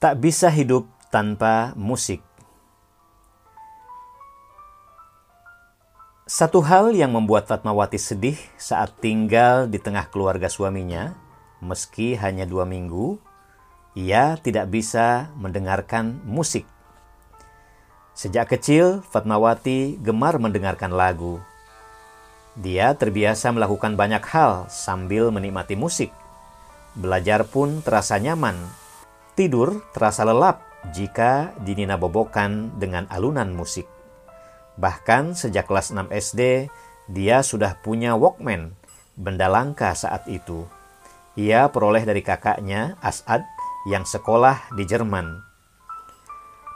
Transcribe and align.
Tak 0.00 0.16
bisa 0.16 0.48
hidup 0.48 0.88
tanpa 1.12 1.76
musik. 1.76 2.24
Satu 6.24 6.64
hal 6.64 6.96
yang 6.96 7.12
membuat 7.12 7.44
Fatmawati 7.44 8.00
sedih 8.00 8.40
saat 8.56 8.96
tinggal 9.04 9.68
di 9.68 9.76
tengah 9.76 10.08
keluarga 10.08 10.48
suaminya, 10.48 11.12
meski 11.60 12.16
hanya 12.16 12.48
dua 12.48 12.64
minggu, 12.64 13.20
ia 13.92 14.40
tidak 14.40 14.72
bisa 14.72 15.36
mendengarkan 15.36 16.16
musik. 16.24 16.64
Sejak 18.16 18.56
kecil, 18.56 19.04
Fatmawati 19.04 20.00
gemar 20.00 20.40
mendengarkan 20.40 20.96
lagu. 20.96 21.44
Dia 22.56 22.96
terbiasa 22.96 23.52
melakukan 23.52 24.00
banyak 24.00 24.24
hal 24.32 24.64
sambil 24.72 25.28
menikmati 25.28 25.76
musik. 25.76 26.08
Belajar 26.96 27.44
pun 27.44 27.84
terasa 27.84 28.16
nyaman 28.16 28.80
Tidur 29.38 29.86
terasa 29.94 30.26
lelap 30.26 30.62
jika 30.90 31.52
dinina 31.60 32.00
bobokan 32.00 32.74
dengan 32.80 33.06
alunan 33.12 33.52
musik. 33.52 33.86
Bahkan 34.80 35.36
sejak 35.36 35.68
kelas 35.68 35.92
6 35.92 36.08
SD, 36.08 36.72
dia 37.12 37.44
sudah 37.44 37.76
punya 37.84 38.16
Walkman, 38.16 38.72
benda 39.18 39.46
langka 39.46 39.92
saat 39.92 40.24
itu. 40.26 40.64
Ia 41.36 41.68
peroleh 41.68 42.02
dari 42.02 42.24
kakaknya, 42.24 42.96
Asad, 43.04 43.44
yang 43.86 44.08
sekolah 44.08 44.72
di 44.74 44.84
Jerman. 44.88 45.40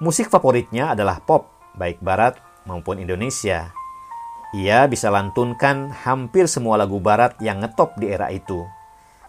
Musik 0.00 0.32
favoritnya 0.32 0.96
adalah 0.96 1.20
pop, 1.20 1.52
baik 1.76 2.00
barat 2.00 2.40
maupun 2.64 2.98
Indonesia. 2.98 3.72
Ia 4.56 4.88
bisa 4.90 5.12
lantunkan 5.12 5.92
hampir 5.92 6.50
semua 6.50 6.80
lagu 6.80 6.98
barat 6.98 7.38
yang 7.38 7.62
ngetop 7.62 7.94
di 8.00 8.10
era 8.10 8.32
itu. 8.32 8.66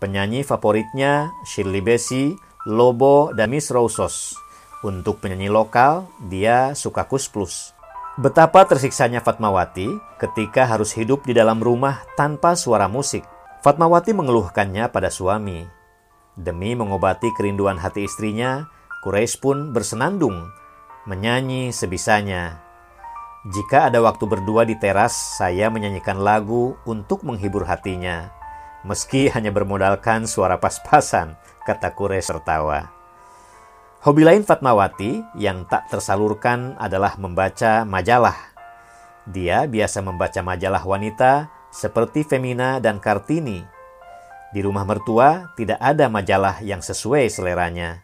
Penyanyi 0.00 0.46
favoritnya 0.46 1.34
Shirley 1.44 1.84
Bassey, 1.84 2.34
Lobo, 2.62 3.34
dan 3.34 3.50
Miss 3.50 3.74
Rosos. 3.74 4.38
Untuk 4.86 5.18
penyanyi 5.18 5.50
lokal, 5.50 6.06
dia 6.30 6.78
suka 6.78 7.06
Kus 7.10 7.26
Plus. 7.26 7.74
Betapa 8.14 8.62
tersiksanya 8.68 9.18
Fatmawati 9.24 9.88
ketika 10.20 10.68
harus 10.68 10.94
hidup 10.94 11.26
di 11.26 11.34
dalam 11.34 11.58
rumah 11.58 12.06
tanpa 12.14 12.54
suara 12.54 12.86
musik. 12.86 13.26
Fatmawati 13.66 14.14
mengeluhkannya 14.14 14.90
pada 14.94 15.10
suami. 15.10 15.66
Demi 16.38 16.74
mengobati 16.78 17.30
kerinduan 17.34 17.78
hati 17.82 18.06
istrinya, 18.06 18.66
Quraisy 19.02 19.42
pun 19.42 19.74
bersenandung, 19.74 20.46
menyanyi 21.06 21.74
sebisanya. 21.74 22.62
Jika 23.50 23.90
ada 23.90 23.98
waktu 23.98 24.22
berdua 24.30 24.62
di 24.62 24.78
teras, 24.78 25.14
saya 25.34 25.66
menyanyikan 25.66 26.22
lagu 26.22 26.78
untuk 26.86 27.26
menghibur 27.26 27.66
hatinya. 27.66 28.41
Meski 28.82 29.30
hanya 29.30 29.54
bermodalkan 29.54 30.26
suara 30.26 30.58
pas-pasan, 30.58 31.38
kata 31.62 31.94
Kures 31.94 32.26
tertawa. 32.26 32.90
Hobi 34.02 34.26
lain 34.26 34.42
Fatmawati 34.42 35.22
yang 35.38 35.62
tak 35.70 35.86
tersalurkan 35.86 36.74
adalah 36.74 37.14
membaca 37.14 37.86
majalah. 37.86 38.34
Dia 39.30 39.70
biasa 39.70 40.02
membaca 40.02 40.42
majalah 40.42 40.82
wanita 40.82 41.46
seperti 41.70 42.26
Femina 42.26 42.82
dan 42.82 42.98
Kartini. 42.98 43.62
Di 44.50 44.58
rumah 44.58 44.82
mertua 44.82 45.54
tidak 45.54 45.78
ada 45.78 46.10
majalah 46.10 46.58
yang 46.66 46.82
sesuai 46.82 47.30
seleranya. 47.30 48.02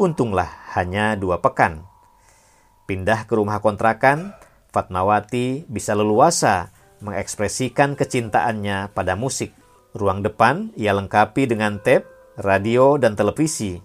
Untunglah 0.00 0.48
hanya 0.72 1.12
dua 1.20 1.44
pekan. 1.44 1.84
Pindah 2.88 3.28
ke 3.28 3.36
rumah 3.36 3.60
kontrakan, 3.60 4.32
Fatmawati 4.72 5.68
bisa 5.68 5.92
leluasa 5.92 6.72
mengekspresikan 7.04 7.92
kecintaannya 7.92 8.88
pada 8.96 9.12
musik. 9.12 9.61
Ruang 9.92 10.24
depan 10.24 10.72
ia 10.76 10.96
lengkapi 10.96 11.48
dengan 11.48 11.80
tape 11.80 12.12
radio, 12.38 12.96
dan 12.96 13.12
televisi. 13.12 13.80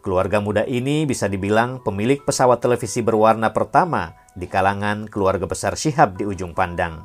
Keluarga 0.00 0.40
muda 0.40 0.64
ini 0.64 1.04
bisa 1.04 1.28
dibilang 1.28 1.82
pemilik 1.84 2.22
pesawat 2.22 2.64
televisi 2.64 3.04
berwarna 3.04 3.52
pertama 3.52 4.16
di 4.32 4.48
kalangan 4.48 5.10
keluarga 5.10 5.44
besar 5.44 5.76
Syihab 5.76 6.16
di 6.16 6.24
ujung 6.24 6.56
pandang. 6.56 7.04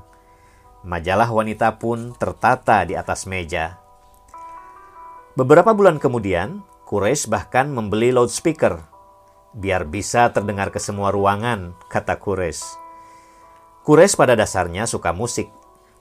Majalah 0.88 1.28
wanita 1.32 1.80
pun 1.80 2.16
tertata 2.16 2.84
di 2.88 2.94
atas 2.96 3.28
meja. 3.28 3.80
Beberapa 5.34 5.74
bulan 5.74 5.98
kemudian, 5.98 6.62
Quraisy 6.86 7.28
bahkan 7.32 7.72
membeli 7.72 8.14
loudspeaker 8.14 8.78
biar 9.54 9.86
bisa 9.86 10.30
terdengar 10.34 10.70
ke 10.70 10.78
semua 10.78 11.10
ruangan, 11.10 11.74
kata 11.90 12.18
Quraisy. 12.22 12.78
Quraisy 13.84 14.16
pada 14.16 14.34
dasarnya 14.38 14.88
suka 14.88 15.12
musik. 15.12 15.50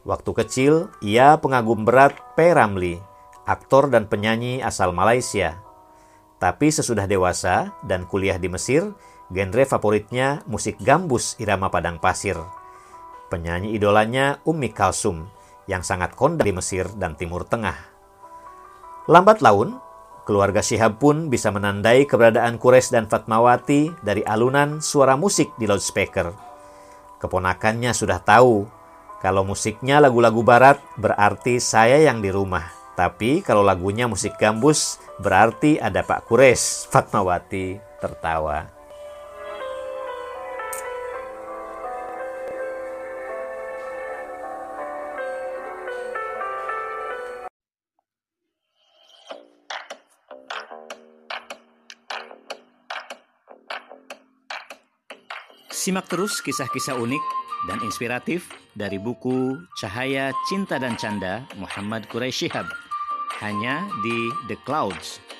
Waktu 0.03 0.31
kecil, 0.35 0.91
ia 0.99 1.39
pengagum 1.39 1.87
berat 1.87 2.19
P. 2.35 2.51
Ramli, 2.51 2.99
aktor 3.47 3.87
dan 3.87 4.11
penyanyi 4.11 4.59
asal 4.59 4.91
Malaysia. 4.91 5.63
Tapi 6.43 6.75
sesudah 6.75 7.07
dewasa 7.07 7.71
dan 7.87 8.11
kuliah 8.11 8.35
di 8.35 8.51
Mesir, 8.51 8.91
genre 9.31 9.63
favoritnya 9.63 10.43
musik 10.51 10.75
gambus 10.83 11.39
irama 11.39 11.71
padang 11.71 12.03
pasir. 12.03 12.35
Penyanyi 13.31 13.79
idolanya 13.79 14.43
Ummi 14.43 14.75
Kalsum 14.75 15.31
yang 15.71 15.87
sangat 15.87 16.19
kondang 16.19 16.51
di 16.51 16.53
Mesir 16.53 16.91
dan 16.99 17.15
Timur 17.15 17.47
Tengah. 17.47 17.79
Lambat 19.07 19.39
laun, 19.39 19.79
keluarga 20.27 20.67
Syihab 20.67 20.99
pun 20.99 21.31
bisa 21.31 21.55
menandai 21.55 22.11
keberadaan 22.11 22.59
Quraisy 22.59 22.91
dan 22.91 23.07
Fatmawati 23.07 24.03
dari 24.03 24.27
alunan 24.27 24.83
suara 24.83 25.15
musik 25.15 25.55
di 25.63 25.71
loudspeaker. 25.71 26.35
Keponakannya 27.23 27.95
sudah 27.95 28.19
tahu 28.19 28.82
kalau 29.23 29.47
musiknya 29.47 30.03
lagu-lagu 30.03 30.43
barat 30.43 30.83
berarti 30.99 31.63
saya 31.63 32.03
yang 32.03 32.19
di 32.19 32.35
rumah. 32.35 32.67
Tapi 32.99 33.39
kalau 33.39 33.63
lagunya 33.63 34.11
musik 34.11 34.35
gambus, 34.35 34.99
berarti 35.23 35.79
ada 35.79 36.03
Pak 36.03 36.27
Kures. 36.27 36.61
Fatmawati 36.91 37.79
tertawa. 38.03 38.67
Simak 55.71 56.07
terus 56.11 56.39
kisah-kisah 56.43 56.95
unik 56.95 57.25
dan 57.67 57.83
inspiratif 57.83 58.62
dari 58.73 58.97
buku 58.97 59.57
Cahaya 59.77 60.33
Cinta 60.49 60.81
dan 60.81 60.97
Canda 60.97 61.45
Muhammad 61.57 62.09
Quraisy 62.09 62.49
Shihab. 62.49 62.69
Hanya 63.41 63.89
di 64.07 64.19
The 64.47 64.57
Clouds 64.63 65.32